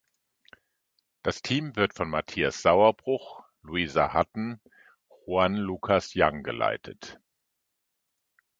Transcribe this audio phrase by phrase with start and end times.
[1.21, 4.59] Das Team wird von Matthias Sauerbruch, Louisa Hutton,
[5.27, 7.19] Juan Lucas Young geleitet.